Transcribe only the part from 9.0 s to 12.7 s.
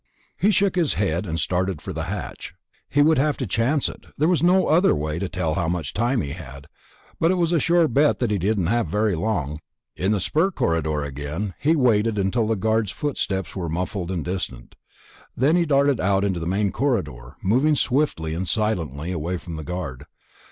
long. In the spur corridor again, he waited until the